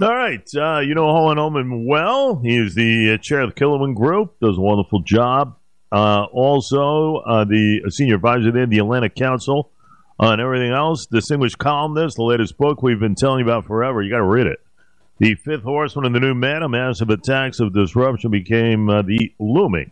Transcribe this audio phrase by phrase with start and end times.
[0.00, 0.48] All right.
[0.54, 2.40] Uh, you know Harlan Ullman well.
[2.40, 5.56] He is the uh, chair of the Killowen Group, does a wonderful job.
[5.90, 9.72] Uh, also, uh, the senior advisor there, the Atlantic Council,
[10.22, 11.06] uh, and everything else.
[11.06, 14.00] Distinguished columnist, the latest book we've been telling you about forever.
[14.00, 14.60] You got to read it.
[15.18, 19.34] The Fifth Horseman and the New MAD, a massive attacks of disruption became uh, the
[19.40, 19.90] looming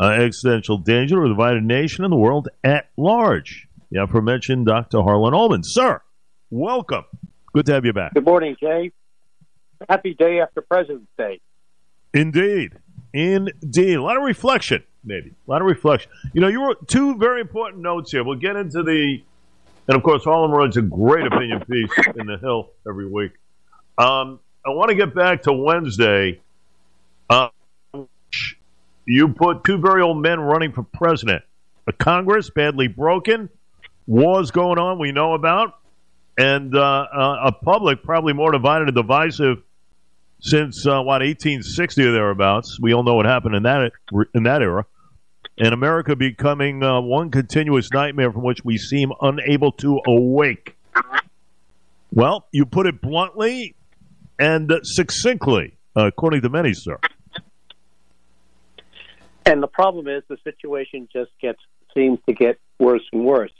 [0.00, 3.68] existential danger of the divided nation and the world at large.
[3.90, 5.02] The aforementioned Dr.
[5.02, 5.62] Harlan Ullman.
[5.62, 6.00] Sir,
[6.50, 7.04] welcome.
[7.52, 8.14] Good to have you back.
[8.14, 8.90] Good morning, Jay.
[9.88, 11.40] Happy day after President's Day.
[12.14, 12.72] Indeed.
[13.12, 13.94] Indeed.
[13.94, 15.30] A lot of reflection, maybe.
[15.46, 16.10] A lot of reflection.
[16.32, 18.24] You know, you wrote two very important notes here.
[18.24, 19.22] We'll get into the,
[19.88, 23.32] and of course, Harlan runs a great opinion piece in The Hill every week.
[23.98, 26.40] Um, I want to get back to Wednesday.
[27.28, 27.48] Uh,
[29.06, 31.42] you put two very old men running for president.
[31.86, 33.48] A Congress badly broken,
[34.06, 35.80] wars going on we know about,
[36.38, 39.62] and uh, uh, a public probably more divided and divisive
[40.42, 42.78] since uh, what 1860 or thereabouts.
[42.80, 43.92] We all know what happened in that
[44.34, 44.84] in that era,
[45.56, 50.76] and America becoming uh, one continuous nightmare from which we seem unable to awake.
[52.12, 53.74] Well, you put it bluntly
[54.38, 56.98] and succinctly, according to many, sir.
[59.46, 61.58] And the problem is the situation just gets
[61.94, 63.52] seems to get worse and worse.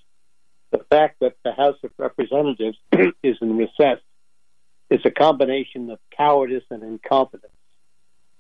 [0.71, 2.79] The fact that the House of Representatives
[3.23, 3.99] is in recess
[4.93, 7.53] is a combination of cowardice and incompetence,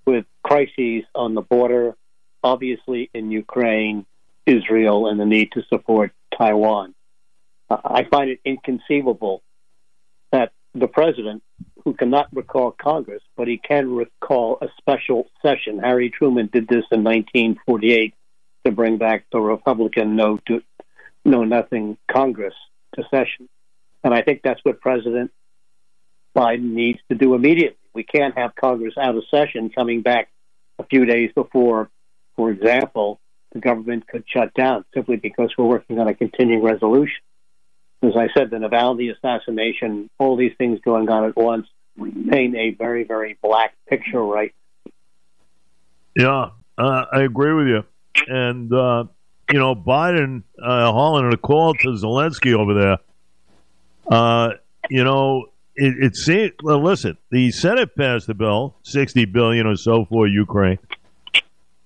[0.04, 1.96] with crises on the border,
[2.44, 4.04] obviously in Ukraine,
[4.44, 6.94] Israel, and the need to support Taiwan.
[7.70, 9.42] Uh, I find it inconceivable
[10.30, 11.42] that the president,
[11.84, 15.78] who cannot recall Congress, but he can recall a special session.
[15.78, 18.14] Harry Truman did this in 1948
[18.64, 20.62] to bring back the Republican no to
[21.24, 22.54] no nothing Congress
[22.94, 23.48] to session.
[24.04, 25.30] And I think that's what President
[26.36, 27.76] Biden needs to do immediately.
[27.94, 30.28] We can't have Congress out of session coming back
[30.78, 31.90] a few days before,
[32.36, 33.20] for example,
[33.52, 37.20] the government could shut down simply because we're working on a continuing resolution
[38.02, 41.68] as I said, the Navalny assassination, all these things going on at once
[42.30, 44.52] paint a very, very black picture, right?
[46.16, 47.84] Yeah, uh, I agree with you.
[48.26, 49.04] And, uh,
[49.52, 52.98] you know, Biden, uh, Harlan, a call to Zelensky over there,
[54.08, 54.54] uh,
[54.90, 59.76] you know, it, it seems, well, listen, the Senate passed the bill, 60 billion or
[59.76, 60.78] so for Ukraine.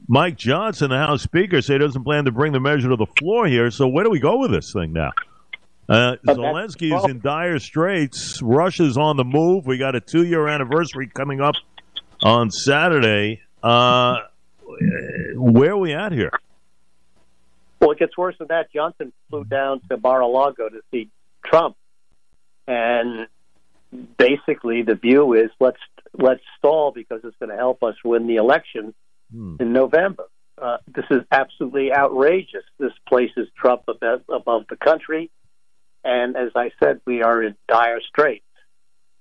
[0.08, 3.06] Mike Johnson, the House Speaker, said he doesn't plan to bring the measure to the
[3.18, 3.70] floor here.
[3.70, 5.12] So where do we go with this thing now?
[5.88, 8.42] Uh, Zelensky is in dire straits.
[8.42, 9.66] Russia's on the move.
[9.66, 11.54] We got a two year anniversary coming up
[12.22, 13.40] on Saturday.
[13.62, 14.18] Uh,
[15.34, 16.32] where are we at here?
[17.80, 18.72] Well, it gets worse than that.
[18.72, 21.08] Johnson flew down to Mar-a-Lago to see
[21.44, 21.76] Trump,
[22.66, 23.28] and
[24.18, 25.78] basically the view is let's
[26.18, 28.94] let's stall because it's going to help us win the election
[29.32, 29.56] hmm.
[29.60, 30.24] in November.
[30.60, 32.64] Uh, this is absolutely outrageous.
[32.78, 35.30] This places Trump above, above the country.
[36.02, 38.44] And as I said, we are in dire straits.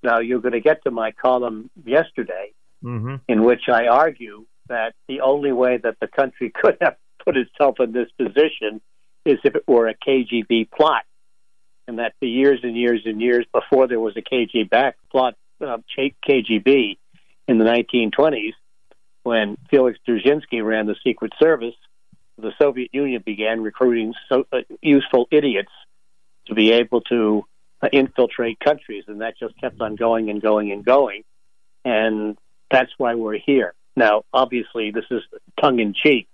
[0.01, 2.53] Now, you're going to get to my column yesterday,
[2.83, 3.15] mm-hmm.
[3.27, 7.79] in which I argue that the only way that the country could have put itself
[7.79, 8.81] in this position
[9.25, 11.03] is if it were a KGB plot.
[11.87, 15.35] And that for years and years and years before there was a KGB back plot,
[15.61, 16.97] uh, KGB
[17.47, 18.53] in the 1920s,
[19.23, 21.75] when Felix Dzerzhinsky ran the Secret Service,
[22.37, 25.71] the Soviet Union began recruiting so, uh, useful idiots
[26.47, 27.45] to be able to
[27.81, 31.23] uh, infiltrate countries, and that just kept on going and going and going,
[31.83, 32.37] and
[32.69, 33.73] that's why we're here.
[33.95, 35.21] Now, obviously, this is
[35.59, 36.27] tongue in cheek,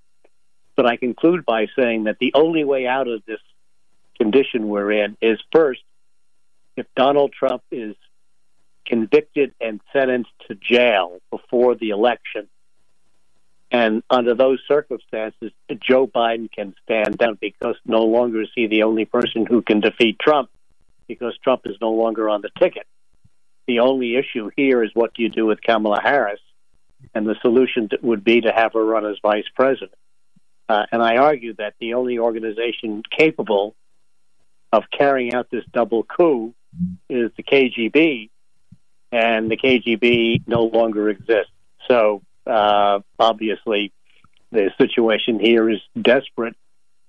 [0.75, 3.39] but I conclude by saying that the only way out of this
[4.21, 5.81] condition we're in is first,
[6.77, 7.95] if Donald Trump is
[8.85, 12.47] convicted and sentenced to jail before the election,
[13.71, 18.83] and under those circumstances, Joe Biden can stand down because no longer is he the
[18.83, 20.51] only person who can defeat Trump
[21.07, 22.85] because Trump is no longer on the ticket.
[23.65, 26.41] The only issue here is what do you do with Kamala Harris?
[27.15, 29.95] And the solution would be to have her run as vice president.
[30.69, 33.75] Uh, and I argue that the only organization capable
[34.71, 36.53] of carrying out this double coup
[37.09, 38.29] is the KGB,
[39.11, 41.51] and the KGB no longer exists.
[41.87, 43.91] So uh, obviously,
[44.51, 46.55] the situation here is desperate,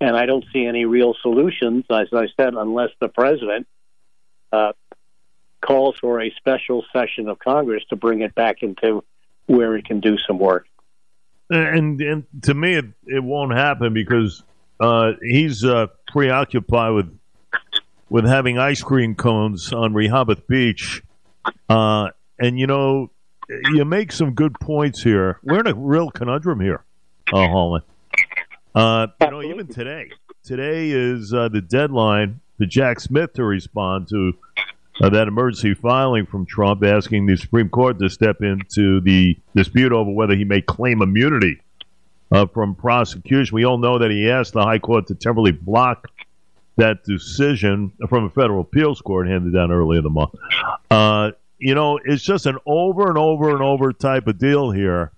[0.01, 3.67] and I don't see any real solutions, as I said, unless the president
[4.51, 4.73] uh,
[5.61, 9.03] calls for a special session of Congress to bring it back into
[9.45, 10.67] where it can do some work.
[11.49, 14.43] And, and to me, it, it won't happen because
[14.79, 17.19] uh, he's uh, preoccupied with
[18.13, 21.01] with having ice cream cones on Rehoboth Beach
[21.67, 23.09] uh, and you know,
[23.49, 25.39] you make some good points here.
[25.41, 26.83] We're in a real conundrum here,
[27.33, 27.81] uh, Harlan.
[28.75, 30.11] Uh, you know, even today,
[30.43, 34.33] today is uh, the deadline for Jack Smith to respond to
[35.01, 39.91] uh, that emergency filing from Trump asking the Supreme Court to step into the dispute
[39.91, 41.59] over whether he may claim immunity
[42.31, 43.55] uh, from prosecution.
[43.55, 46.09] We all know that he asked the High Court to temporarily block
[46.75, 50.33] that decision from a federal appeals court handed down early in the month.
[50.89, 55.11] Uh, you know, it's just an over and over and over type of deal here,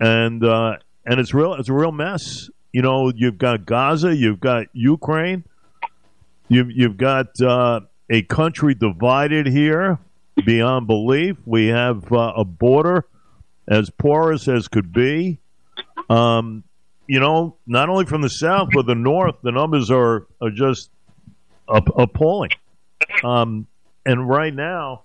[0.00, 0.76] and uh,
[1.06, 1.54] and it's real.
[1.54, 2.50] It's a real mess.
[2.72, 5.44] You know, you've got Gaza, you've got Ukraine,
[6.48, 7.80] you've you've got uh,
[8.10, 9.98] a country divided here
[10.44, 11.36] beyond belief.
[11.46, 13.06] We have uh, a border
[13.68, 15.38] as porous as could be.
[16.10, 16.64] Um,
[17.12, 20.88] you know, not only from the south but the north, the numbers are are just
[21.68, 22.48] appalling.
[23.22, 23.66] Um,
[24.06, 25.02] and right now,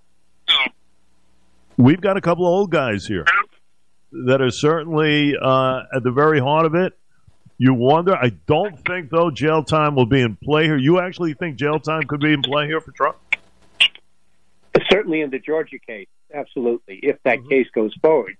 [1.75, 3.25] we've got a couple of old guys here
[4.25, 6.97] that are certainly uh, at the very heart of it.
[7.57, 8.15] You wonder.
[8.15, 10.77] I don't think though jail time will be in play here.
[10.77, 13.17] You actually think jail time could be in play here for Trump?
[14.89, 17.01] Certainly in the Georgia case, absolutely.
[17.03, 17.49] If that mm-hmm.
[17.49, 18.37] case goes forward,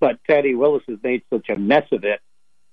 [0.00, 2.20] but Fani Willis has made such a mess of it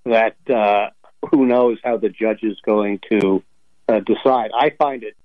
[0.07, 0.89] that uh,
[1.31, 3.44] who knows how the judge is going to
[3.88, 4.51] uh, decide.
[4.54, 5.15] I find it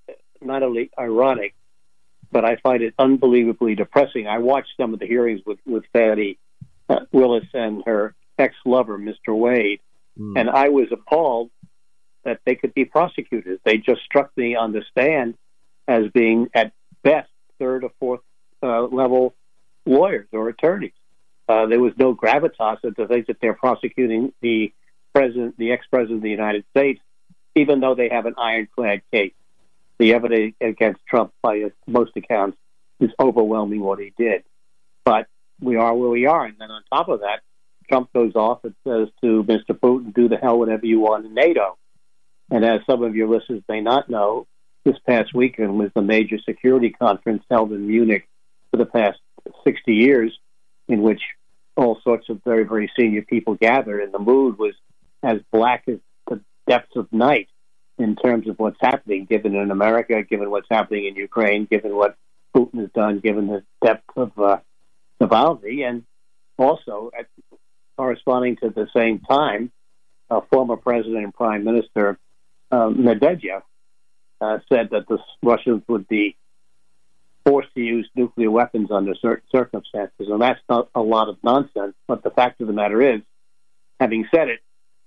[0.41, 1.55] not only ironic,
[2.31, 4.27] but I find it unbelievably depressing.
[4.27, 6.37] I watched some of the hearings with with Fani
[6.89, 9.37] uh, Willis and her ex lover, Mr.
[9.37, 9.81] Wade,
[10.19, 10.39] mm.
[10.39, 11.49] and I was appalled
[12.23, 13.59] that they could be prosecuted.
[13.63, 15.35] They just struck me on the stand
[15.87, 16.71] as being at
[17.03, 18.21] best third or fourth
[18.61, 19.35] uh, level
[19.85, 20.93] lawyers or attorneys.
[21.47, 24.73] Uh, there was no gravitas to think that they're prosecuting the
[25.13, 27.01] president, the ex-president of the United States,
[27.55, 29.33] even though they have an ironclad case.
[29.99, 32.57] The evidence against Trump, by most accounts,
[32.99, 34.43] is overwhelming what he did.
[35.03, 35.27] But
[35.61, 37.41] we are where we are, and then on top of that,
[37.89, 39.77] Trump goes off and says to Mr.
[39.77, 41.77] Putin, "Do the hell whatever you want in NATO."
[42.49, 44.47] And as some of your listeners may not know,
[44.83, 48.27] this past weekend was the major security conference held in Munich
[48.71, 49.19] for the past
[49.63, 50.37] 60 years,
[50.87, 51.21] in which
[51.75, 54.73] all sorts of very, very senior people gathered, and the mood was
[55.21, 55.97] as black as
[56.27, 57.49] the depths of night
[57.97, 62.15] in terms of what's happening, given in America, given what's happening in Ukraine, given what
[62.55, 64.57] Putin has done, given the depth of uh,
[65.21, 66.03] Navalny, and
[66.57, 67.27] also at,
[67.97, 69.71] corresponding to the same time,
[70.29, 72.17] uh, former President and Prime Minister
[72.71, 73.61] uh, Medvedev
[74.41, 76.35] uh, said that the Russians would be
[77.45, 81.95] forced to use nuclear weapons under certain circumstances, and that's not a lot of nonsense.
[82.07, 83.21] But the fact of the matter is,
[83.99, 84.59] having said it,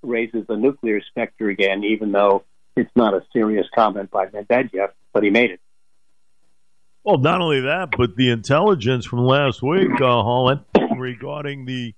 [0.02, 2.44] raises the nuclear specter again, even though
[2.76, 5.60] it's not a serious comment by Medvedev, but he made it.
[7.04, 10.64] Well, not only that, but the intelligence from last week, uh, Harlan,
[10.96, 11.94] regarding the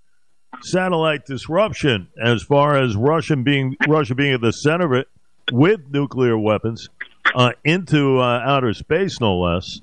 [0.63, 5.09] satellite disruption, as far as Russian being Russia being at the center of it
[5.51, 6.89] with nuclear weapons
[7.35, 9.81] uh, into uh, outer space, no less.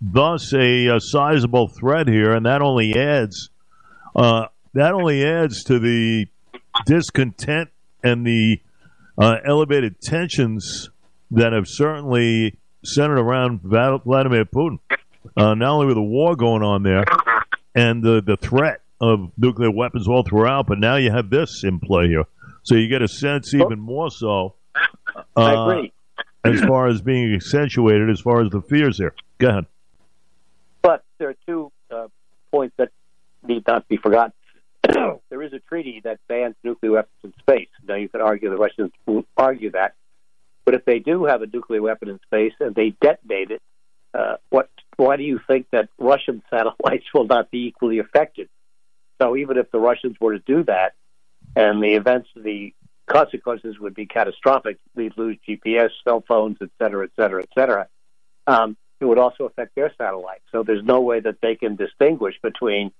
[0.00, 3.50] Thus, a, a, sizable threat here, and that only adds
[4.14, 6.26] uh, that only adds to the
[6.86, 7.70] discontent
[8.04, 8.60] and the
[9.16, 10.90] uh, elevated tensions
[11.32, 14.78] that have certainly centered around Vladimir Putin.
[15.36, 17.04] Uh, not only with the war going on there
[17.74, 21.80] and the the threat of nuclear weapons all throughout, but now you have this in
[21.80, 22.24] play here.
[22.62, 24.54] So you get a sense even more so.
[25.36, 25.82] Uh,
[26.44, 29.14] as far as being accentuated as far as the fears here.
[29.38, 29.66] Go ahead.
[30.82, 32.08] But there are two uh,
[32.50, 32.90] points that
[33.46, 34.32] need not be forgotten.
[35.30, 37.68] there is a treaty that bans nuclear weapons in space.
[37.86, 39.94] Now, you could argue the Russians will argue that.
[40.64, 43.62] But if they do have a nuclear weapon in space and they detonate it,
[44.14, 44.70] uh, what?
[44.96, 48.48] Why do you think that Russian satellites will not be equally affected?
[49.20, 50.94] So even if the Russians were to do that,
[51.56, 52.74] and the events, the
[53.06, 54.78] consequences would be catastrophic.
[54.94, 57.88] We'd lose GPS, cell phones, et cetera, et cetera, et cetera.
[58.46, 60.42] Um, it would also affect their satellites.
[60.52, 62.92] So there's no way that they can distinguish between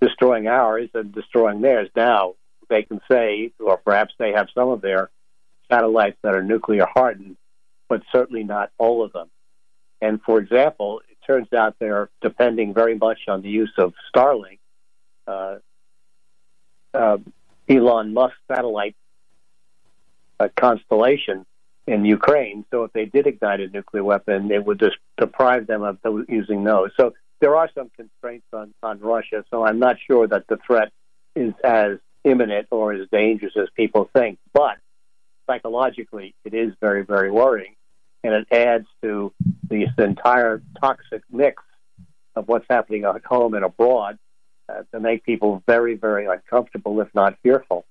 [0.00, 1.88] destroying ours and destroying theirs.
[1.94, 2.34] Now
[2.68, 5.10] they can say, or perhaps they have some of their
[5.70, 7.36] satellites that are nuclear hardened,
[7.88, 9.30] but certainly not all of them.
[10.00, 14.58] And for example, it turns out they're depending very much on the use of Starlink.
[15.26, 15.56] Uh,
[16.92, 17.18] uh,
[17.68, 18.96] Elon Musk satellite
[20.38, 21.46] a constellation
[21.86, 22.64] in Ukraine.
[22.70, 26.64] So if they did ignite a nuclear weapon, it would just deprive them of using
[26.64, 26.90] those.
[26.98, 29.44] So there are some constraints on, on Russia.
[29.50, 30.92] So I'm not sure that the threat
[31.34, 34.38] is as imminent or as dangerous as people think.
[34.52, 34.78] But
[35.46, 37.74] psychologically, it is very, very worrying.
[38.24, 39.32] And it adds to
[39.68, 41.62] this entire toxic mix
[42.34, 44.18] of what's happening at home and abroad
[44.68, 47.84] uh, to make people very, very uncomfortable, if not fearful.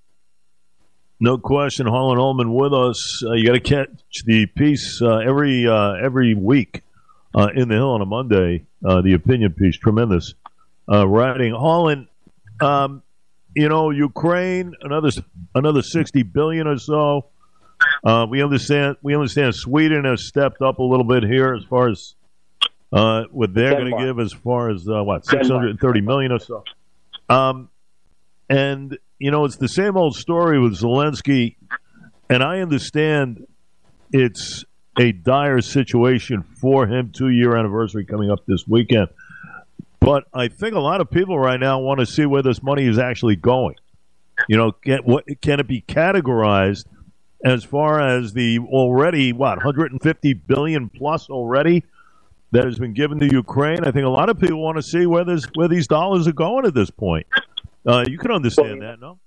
[1.20, 3.24] No question, Harlan Ullman with us.
[3.26, 3.90] Uh, you got to catch
[4.26, 6.82] the piece uh, every uh, every week
[7.34, 8.66] uh, in the Hill on a Monday.
[8.84, 10.34] Uh, the opinion piece, tremendous
[10.88, 11.54] writing.
[11.54, 12.10] Harlan,
[12.60, 13.02] um,
[13.56, 15.10] you know, Ukraine, another
[15.54, 17.28] another sixty billion or so.
[18.28, 18.98] we understand.
[19.02, 22.14] We understand Sweden has stepped up a little bit here as far as
[22.90, 26.66] what they're going to give, as far as what six hundred thirty million or so.
[27.30, 27.70] Um,
[28.50, 31.56] and you know, it's the same old story with Zelensky,
[32.30, 33.46] and I understand
[34.12, 34.66] it's
[35.00, 37.12] a dire situation for him.
[37.14, 39.08] Two year anniversary coming up this weekend,
[40.00, 42.86] but I think a lot of people right now want to see where this money
[42.86, 43.76] is actually going.
[44.50, 46.86] You know, can, what can it be categorized
[47.44, 51.84] as far as the already what 150 billion plus already
[52.52, 53.86] that has been given to Ukraine?
[53.86, 56.34] I think a lot of people want to see where this where these dollars are
[56.34, 57.26] going at this point.
[57.86, 59.20] Uh, you can understand well, that, no?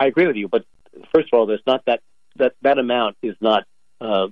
[0.00, 0.64] I agree with you, but
[1.14, 2.00] first of all, there's not that
[2.36, 3.64] that that amount is not
[4.00, 4.28] uh,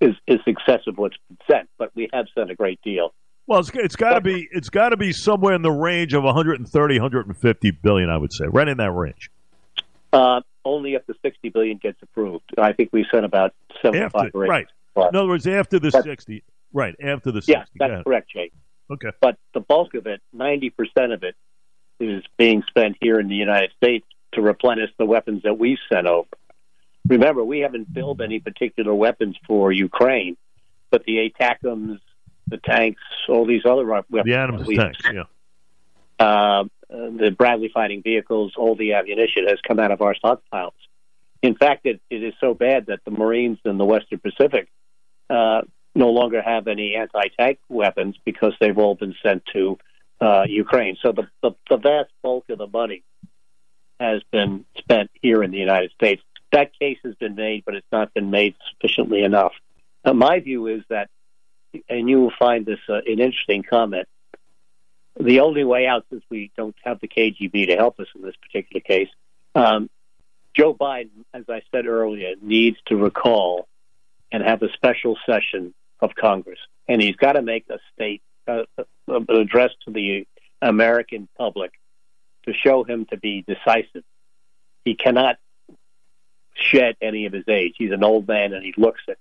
[0.00, 3.14] is is excessive what's been sent, but we have sent a great deal.
[3.46, 6.24] Well, it's, it's got to be it's got to be somewhere in the range of
[6.24, 9.30] 130, 150 billion, I would say, right in that range.
[10.12, 12.44] Uh, only if the 60 billion gets approved.
[12.56, 14.66] I think we sent about 75 after, Right.
[14.96, 16.42] In other words, after the but, 60.
[16.72, 17.52] Right, after the 60.
[17.52, 18.52] Yeah, that's correct, Jake.
[18.90, 19.10] Okay.
[19.20, 20.72] But the bulk of it, 90%
[21.12, 21.34] of it,
[22.00, 26.06] is being spent here in the United States to replenish the weapons that we've sent
[26.06, 26.28] over.
[27.06, 30.36] Remember, we haven't built any particular weapons for Ukraine,
[30.90, 32.00] but the ATACMS,
[32.48, 34.24] the tanks, all these other weapons.
[34.24, 35.24] The Abrams tanks, yeah.
[36.18, 40.72] Uh, the Bradley fighting vehicles, all the ammunition has come out of our stockpiles.
[41.42, 44.68] In fact, it, it is so bad that the Marines in the Western Pacific
[45.28, 45.62] uh,
[45.94, 49.78] no longer have any anti-tank weapons because they've all been sent to
[50.24, 50.96] uh, Ukraine.
[51.02, 53.04] So the, the, the vast bulk of the money
[54.00, 56.22] has been spent here in the United States.
[56.50, 59.52] That case has been made, but it's not been made sufficiently enough.
[60.04, 61.10] Uh, my view is that,
[61.88, 64.08] and you will find this uh, an interesting comment.
[65.20, 68.34] The only way out, since we don't have the KGB to help us in this
[68.36, 69.08] particular case,
[69.54, 69.90] um,
[70.54, 73.68] Joe Biden, as I said earlier, needs to recall
[74.32, 78.64] and have a special session of Congress, and he's got to make a state uh,
[79.08, 80.26] an address to the
[80.60, 81.72] American public
[82.46, 84.04] to show him to be decisive.
[84.84, 85.36] He cannot
[86.54, 87.74] shed any of his age.
[87.76, 89.18] He's an old man and he looks it,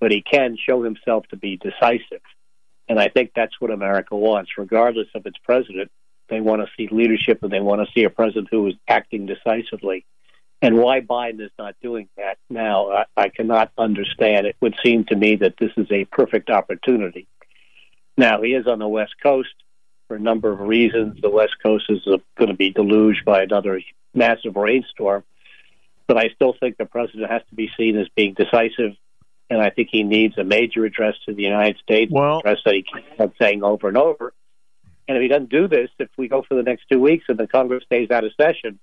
[0.00, 2.22] but he can show himself to be decisive.
[2.88, 5.90] And I think that's what America wants, regardless of its president.
[6.28, 9.26] They want to see leadership and they want to see a president who is acting
[9.26, 10.04] decisively.
[10.62, 14.46] And why Biden is not doing that now, I, I cannot understand.
[14.46, 17.26] It would seem to me that this is a perfect opportunity.
[18.16, 19.54] Now, he is on the West Coast
[20.08, 21.20] for a number of reasons.
[21.20, 23.80] The West Coast is going to be deluged by another
[24.14, 25.24] massive rainstorm.
[26.06, 28.92] But I still think the president has to be seen as being decisive,
[29.48, 32.74] and I think he needs a major address to the United States, well, address that
[32.74, 34.34] he keeps saying over and over.
[35.08, 37.38] And if he doesn't do this, if we go for the next two weeks and
[37.38, 38.78] the Congress stays out of session,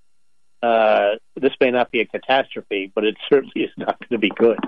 [0.62, 4.30] uh, this may not be a catastrophe, but it certainly is not going to be
[4.30, 4.60] good.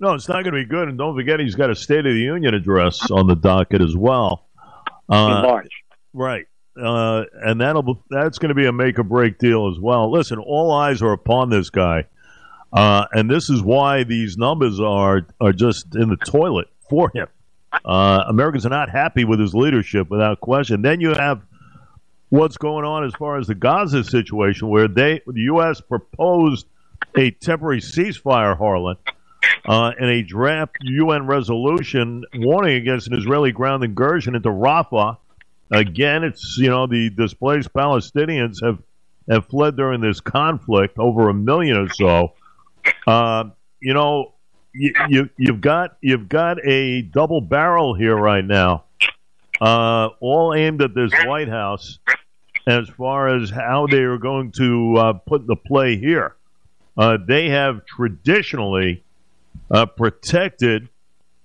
[0.00, 0.88] No, it's not going to be good.
[0.88, 3.96] And don't forget, he's got a State of the Union address on the docket as
[3.96, 4.46] well.
[5.08, 5.72] Uh, in March.
[6.12, 6.46] Right.
[6.80, 10.10] Uh, and that'll that's going to be a make or break deal as well.
[10.12, 12.04] Listen, all eyes are upon this guy,
[12.72, 17.26] uh, and this is why these numbers are are just in the toilet for him.
[17.84, 20.82] Uh, Americans are not happy with his leadership, without question.
[20.82, 21.42] Then you have
[22.28, 25.80] what's going on as far as the Gaza situation, where they the U.S.
[25.80, 26.66] proposed
[27.16, 28.96] a temporary ceasefire, Harlan,
[29.64, 35.18] uh, in a draft UN resolution warning against an Israeli ground incursion into Rafah.
[35.70, 38.78] Again, it's you know the displaced Palestinians have
[39.28, 42.32] have fled during this conflict, over a million or so.
[43.06, 43.44] Uh,
[43.80, 44.32] you know,
[44.72, 48.84] you, you you've got you've got a double barrel here right now,
[49.60, 51.98] uh, all aimed at this White House
[52.66, 56.36] as far as how they are going to uh, put the play here.
[56.96, 59.04] Uh, they have traditionally
[59.70, 60.88] uh, protected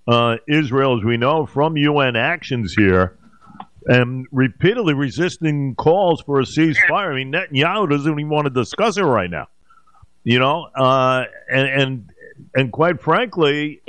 [0.08, 3.18] uh, Israel, as we know, from UN actions here
[3.86, 7.12] and repeatedly resisting calls for a ceasefire.
[7.12, 9.48] I mean, Netanyahu doesn't even want to discuss it right now.
[10.24, 12.12] You know, uh, and and
[12.56, 13.82] and quite frankly,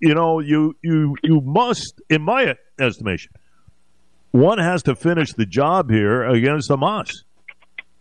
[0.00, 3.32] you know, you you you must, in my estimation,
[4.32, 7.10] one has to finish the job here against Hamas.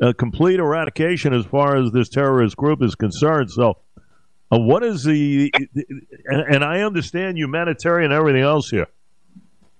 [0.01, 3.49] A complete eradication as far as this terrorist group is concerned.
[3.51, 3.77] So
[4.51, 5.51] uh, what is the,
[6.25, 8.87] and, and I understand humanitarian and everything else here,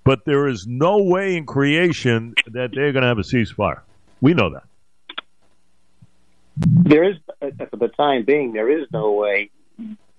[0.03, 3.81] but there is no way in creation that they're going to have a ceasefire.
[4.21, 4.63] We know that.
[6.57, 9.51] There is, for the time being, there is no way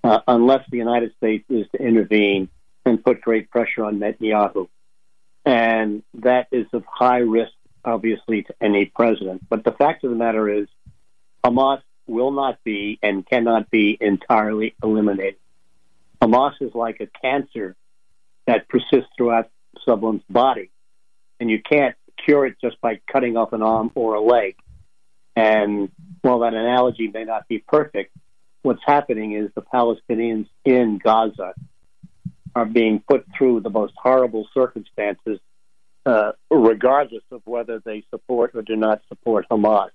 [0.04, 2.48] uh, unless the United States is to intervene
[2.84, 4.68] and put great pressure on Netanyahu.
[5.44, 7.52] And that is of high risk,
[7.84, 9.48] obviously, to any president.
[9.48, 10.68] But the fact of the matter is,
[11.44, 15.36] Hamas will not be and cannot be entirely eliminated.
[16.20, 17.76] Hamas is like a cancer
[18.46, 19.50] that persists throughout
[19.84, 20.70] someone's body,
[21.40, 24.56] and you can't cure it just by cutting off an arm or a leg.
[25.34, 25.90] And
[26.22, 28.16] while that analogy may not be perfect,
[28.62, 31.54] what's happening is the Palestinians in Gaza
[32.54, 35.38] are being put through the most horrible circumstances,
[36.06, 39.90] uh, regardless of whether they support or do not support Hamas.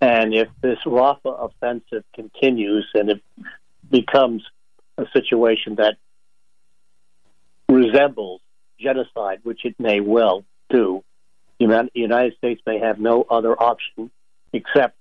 [0.00, 3.22] And if this Rafah offensive continues and it
[3.90, 4.42] becomes
[4.98, 5.96] a situation that
[7.68, 8.40] resembles
[8.78, 11.02] genocide, which it may well do,
[11.58, 14.10] the United States may have no other option
[14.52, 14.96] except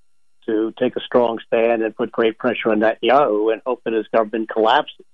[0.46, 4.08] to take a strong stand and put great pressure on Netanyahu and hope that his
[4.14, 5.06] government collapses.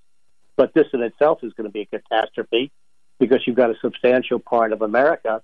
[0.56, 2.72] But this in itself is going to be a catastrophe
[3.20, 5.42] because you've got a substantial part of America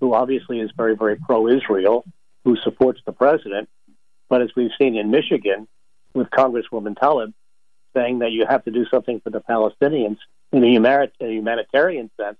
[0.00, 2.04] who obviously is very, very pro Israel,
[2.44, 3.68] who supports the president.
[4.28, 5.68] But as we've seen in Michigan
[6.14, 7.32] with Congresswoman Tlaib
[7.94, 10.18] saying that you have to do something for the Palestinians
[10.52, 12.36] in a, humanitarian sense,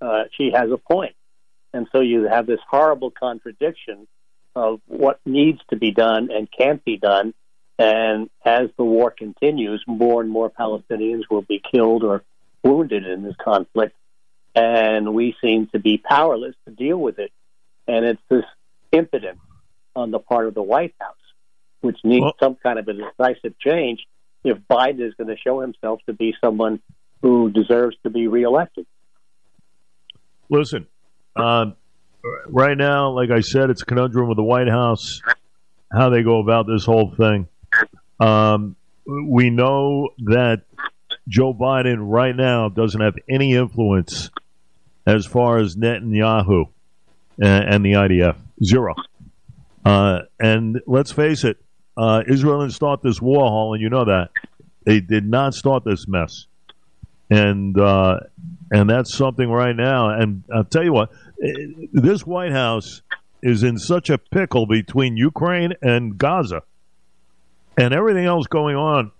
[0.00, 1.14] uh, she has a point.
[1.72, 4.06] And so you have this horrible contradiction
[4.56, 7.34] of what needs to be done and can't be done.
[7.78, 12.24] And as the war continues, more and more Palestinians will be killed or
[12.64, 13.94] wounded in this conflict.
[14.54, 17.30] And we seem to be powerless to deal with it.
[17.86, 18.44] And it's this
[18.90, 19.38] impotence
[19.98, 21.16] on the part of the White House,
[21.80, 24.00] which needs well, some kind of a decisive change
[24.44, 26.80] if Biden is going to show himself to be someone
[27.22, 28.86] who deserves to be reelected.
[30.48, 30.86] Listen,
[31.36, 31.72] uh,
[32.46, 35.20] right now, like I said, it's a conundrum with the White House,
[35.92, 37.48] how they go about this whole thing.
[38.20, 40.62] Um, we know that
[41.28, 44.30] Joe Biden right now doesn't have any influence
[45.06, 46.68] as far as Netanyahu
[47.42, 48.36] and, and the IDF.
[48.62, 48.94] Zero.
[49.84, 51.58] Uh, and let's face it,
[51.96, 54.30] uh, Israel didn't start this war, Hall, and you know that.
[54.84, 56.46] They did not start this mess.
[57.30, 58.20] And uh,
[58.70, 60.10] and that's something right now.
[60.10, 61.10] And I'll tell you what,
[61.92, 63.02] this White House
[63.42, 66.62] is in such a pickle between Ukraine and Gaza
[67.76, 69.12] and everything else going on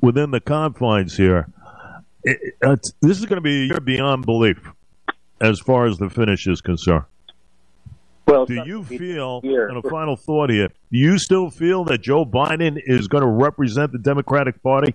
[0.00, 1.48] within the confines here.
[2.22, 2.54] It,
[3.00, 4.58] this is going to be beyond belief
[5.40, 7.04] as far as the finish is concerned.
[8.26, 12.24] Well, do you feel, and a final thought here, do you still feel that Joe
[12.24, 14.94] Biden is going to represent the Democratic Party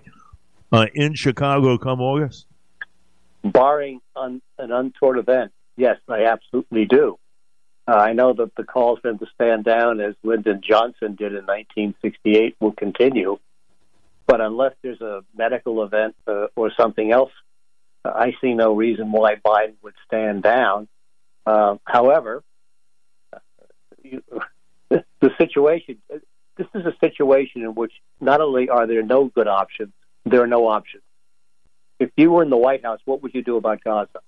[0.72, 2.46] uh, in Chicago come August?
[3.44, 7.18] Barring un, an untoward event, Yes, I absolutely do.
[7.88, 11.32] Uh, I know that the calls for him to stand down, as Lyndon Johnson did
[11.32, 13.38] in 1968, will continue.
[14.26, 17.32] But unless there's a medical event uh, or something else,
[18.04, 20.86] uh, I see no reason why Biden would stand down.
[21.46, 22.44] Uh, however,
[24.90, 25.98] the situation
[26.60, 29.92] this is a situation in which not only are there no good options,
[30.26, 31.02] there are no options.
[31.98, 34.20] If you were in the White House, what would you do about Gaza?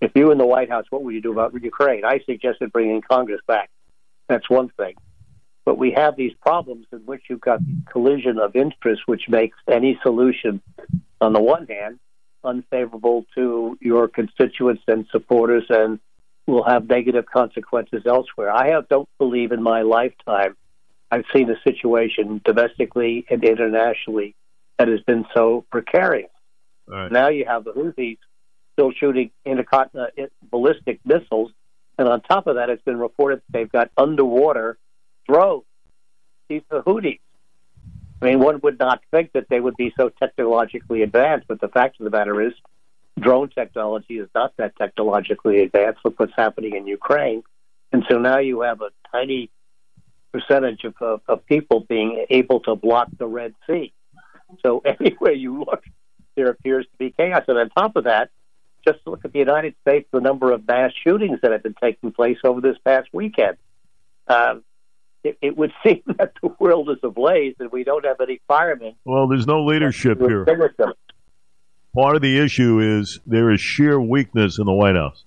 [0.00, 2.04] If you were in the White House, what would you do about Ukraine?
[2.04, 3.70] I suggested bringing Congress back.
[4.28, 4.94] That's one thing.
[5.64, 9.56] But we have these problems in which you've got the collision of interests, which makes
[9.68, 10.60] any solution,
[11.20, 11.98] on the one hand,
[12.44, 15.98] unfavorable to your constituents and supporters and
[16.46, 18.50] will have negative consequences elsewhere.
[18.50, 20.56] I have, don't believe in my lifetime
[21.10, 24.34] I've seen a situation domestically and internationally
[24.78, 26.30] that has been so precarious.
[26.86, 27.10] Right.
[27.10, 28.18] Now you have the Houthis
[28.72, 31.52] still shooting intercontinental uh, ballistic missiles.
[31.98, 34.78] And on top of that, it's been reported that they've got underwater
[35.28, 35.64] drones.
[36.48, 37.20] These are Houthis.
[38.20, 41.68] I mean, one would not think that they would be so technologically advanced, but the
[41.68, 42.52] fact of the matter is,
[43.18, 46.00] drone technology is not that technologically advanced.
[46.04, 47.42] Look what's happening in Ukraine.
[47.92, 49.50] And so now you have a tiny
[50.32, 53.92] percentage of, of, of people being able to block the Red Sea.
[54.62, 55.84] So anywhere you look,
[56.36, 57.44] there appears to be chaos.
[57.48, 58.30] And on top of that,
[58.86, 62.12] just look at the United States, the number of mass shootings that have been taking
[62.12, 63.56] place over this past weekend.
[64.28, 64.62] Um,
[65.24, 68.94] it, it, would seem that the world is ablaze and we don't have any firemen.
[69.04, 70.44] Well, there's no leadership here.
[71.96, 75.24] Part of the issue is there is sheer weakness in the White House.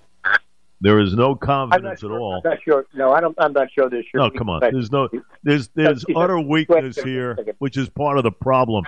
[0.82, 2.42] There is no confidence sure, at all.
[2.46, 2.86] I'm not sure.
[2.94, 4.22] No, I don't, I'm not sure there's sure.
[4.22, 4.62] No, come on.
[4.62, 5.10] There's no.
[5.44, 8.86] There's there's utter weakness here, which is part of the problem.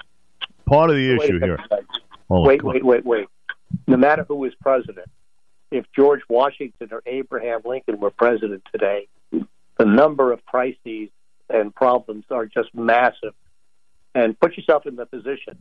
[0.66, 1.60] Part of the issue here.
[2.30, 3.28] Oh, wait, wait, wait, wait
[3.88, 5.08] no matter who is president,
[5.72, 11.10] if George Washington or Abraham Lincoln were president today, the number of crises
[11.50, 13.34] and problems are just massive.
[14.14, 15.58] And put yourself in the position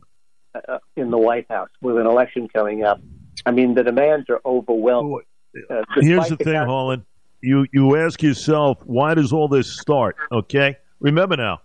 [0.55, 3.01] uh, in the White House with an election coming up.
[3.45, 5.21] I mean, the demands are overwhelming.
[5.69, 7.05] Uh, Here's the thing, Harlan.
[7.41, 10.15] You you ask yourself, why does all this start?
[10.31, 11.61] Okay, remember now,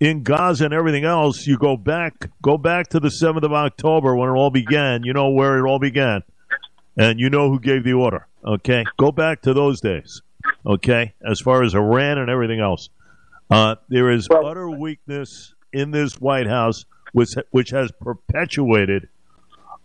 [0.00, 4.16] in Gaza and everything else, you go back go back to the seventh of October
[4.16, 5.04] when it all began.
[5.04, 6.22] You know where it all began,
[6.96, 8.26] and you know who gave the order.
[8.44, 10.22] Okay, go back to those days.
[10.66, 12.88] Okay, as far as Iran and everything else,
[13.50, 19.08] uh, there is utter weakness in this White House, which which has perpetuated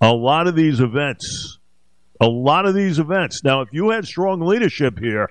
[0.02, 1.60] a lot of these events.
[2.22, 3.44] A lot of these events.
[3.44, 5.30] Now, if you had strong leadership here,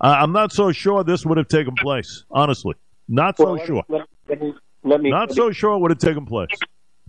[0.00, 2.24] uh, I'm not so sure this would have taken place.
[2.30, 2.74] Honestly,
[3.08, 3.84] not so well, sure.
[3.88, 6.48] Let, let, me, let me, not so sure it would have taken place.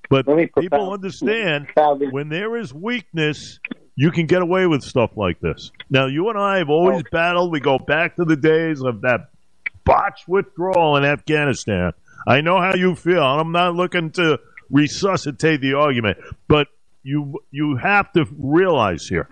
[0.09, 0.25] But
[0.57, 1.67] people understand
[2.11, 3.59] when there is weakness,
[3.95, 5.71] you can get away with stuff like this.
[5.89, 7.51] Now, you and I have always battled.
[7.51, 9.29] We go back to the days of that
[9.85, 11.93] botched withdrawal in Afghanistan.
[12.27, 13.23] I know how you feel.
[13.23, 16.67] and I'm not looking to resuscitate the argument, but
[17.03, 19.27] you you have to realize here,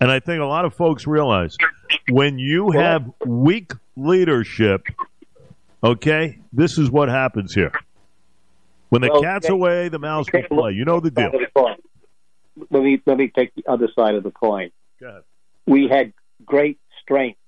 [0.00, 1.56] and I think a lot of folks realize
[2.10, 4.86] when you have weak leadership,
[5.82, 7.72] okay, this is what happens here.
[8.90, 9.54] When the Well, cat's okay.
[9.54, 10.72] away, the mouse will play.
[10.72, 11.30] You know the deal.
[12.70, 14.70] Let me let me take the other side of the coin.
[15.66, 16.12] We had
[16.44, 17.38] great strength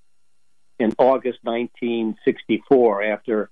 [0.79, 3.51] in August 1964 after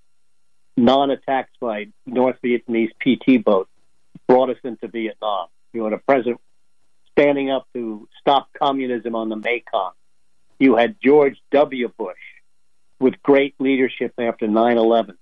[0.78, 3.70] non-attacks by North Vietnamese PT boats
[4.26, 5.48] brought us into Vietnam.
[5.72, 6.40] You had a president
[7.12, 9.92] standing up to stop communism on the Mekong.
[10.58, 11.88] You had George W.
[11.98, 12.16] Bush
[13.00, 15.16] with great leadership after 9/11,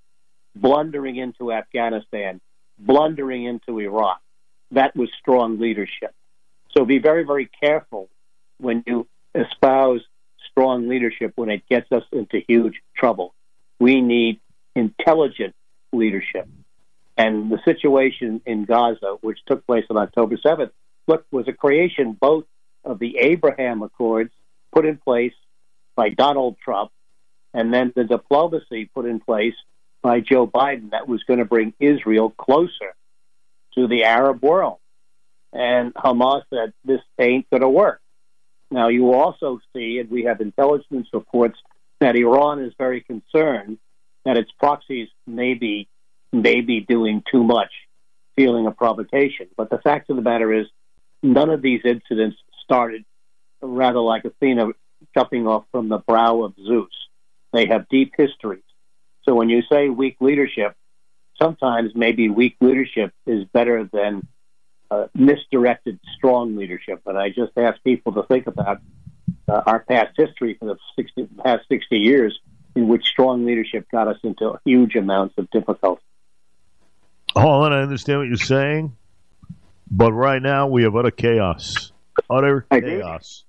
[0.55, 2.40] blundering into Afghanistan,
[2.79, 4.21] blundering into Iraq.
[4.71, 6.14] That was strong leadership.
[6.77, 8.09] So be very, very careful
[8.59, 10.03] when you espouse
[10.51, 13.35] strong leadership when it gets us into huge trouble.
[13.79, 14.40] We need
[14.77, 15.55] intelligent
[15.93, 16.49] leadership.
[17.17, 20.71] And the situation in Gaza, which took place on October 7th,
[21.09, 22.45] look, was a creation both
[22.85, 24.31] of the Abraham Accords
[24.73, 25.33] put in place
[25.97, 26.91] by Donald Trump
[27.55, 29.55] and then the diplomacy put in place
[30.03, 32.95] by Joe Biden that was going to bring Israel closer
[33.75, 34.79] to the Arab world.
[35.55, 38.01] And Hamas said, this ain't going to work.
[38.71, 41.59] Now, you also see, and we have intelligence reports,
[41.99, 43.79] that Iran is very concerned
[44.27, 45.89] that its proxies may be,
[46.33, 47.71] may be doing too much,
[48.35, 49.47] feeling a provocation.
[49.57, 50.67] But the fact of the matter is,
[51.23, 53.05] none of these incidents started
[53.62, 54.69] rather like Athena
[55.17, 56.91] jumping off from the brow of Zeus.
[57.53, 58.62] They have deep histories.
[59.25, 60.75] So when you say weak leadership,
[61.41, 64.27] sometimes maybe weak leadership is better than
[64.91, 67.03] uh, misdirected strong leadership.
[67.07, 68.81] And I just ask people to think about
[69.49, 72.39] uh, our past history for the 60, past 60 years
[72.77, 76.03] in which strong leadership got us into huge amounts of difficulty.
[77.35, 78.97] Harlan, I understand what you're saying,
[79.91, 81.93] but right now we have utter chaos.
[82.31, 83.45] Utter chaos.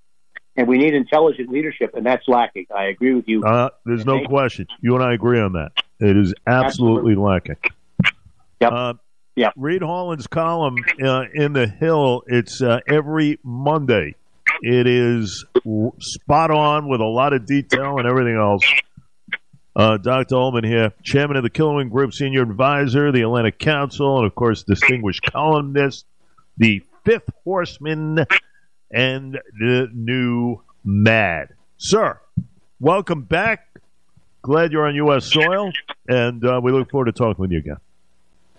[0.56, 2.66] And we need intelligent leadership, and that's lacking.
[2.76, 3.44] I agree with you.
[3.44, 4.66] Uh, there's no question.
[4.82, 5.72] You and I agree on that.
[6.00, 7.58] It is absolutely, lacking.
[8.60, 8.72] Yep.
[8.72, 8.94] Uh,
[9.38, 9.54] Yep.
[9.56, 12.24] Read Harlan's column uh, in the Hill.
[12.26, 14.16] It's uh, every Monday.
[14.64, 15.46] It is
[16.00, 18.64] spot on with a lot of detail and everything else.
[19.78, 20.36] Uh, Dr.
[20.36, 24.64] Ullman here, chairman of the Killowen Group, senior advisor, the Atlantic Council, and of course,
[24.64, 26.08] distinguished columnist,
[26.58, 28.26] the fifth horseman,
[28.92, 31.50] and the new mad.
[31.78, 32.20] Sir,
[32.80, 33.68] welcome back.
[34.42, 35.26] Glad you're on U.S.
[35.26, 35.72] soil,
[36.08, 37.78] and uh, we look forward to talking with you again.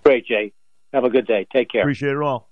[0.05, 0.53] Great, Jay.
[0.95, 1.49] Have a good day.
[1.53, 1.81] Take care.
[1.81, 2.47] Appreciate it all.